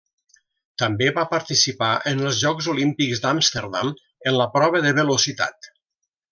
També 0.83 1.09
va 1.17 1.25
participar 1.33 1.89
en 2.13 2.23
els 2.29 2.41
Jocs 2.45 2.71
Olímpics 2.75 3.23
d'Amsterdam 3.27 3.95
en 4.33 4.39
la 4.43 4.51
prova 4.59 4.85
de 4.89 4.99
Velocitat. 5.03 5.75